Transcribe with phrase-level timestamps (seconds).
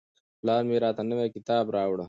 [0.39, 1.99] پلار مې راته نوی کتاب راوړ.